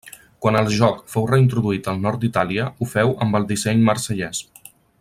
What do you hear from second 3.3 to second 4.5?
el disseny marsellès.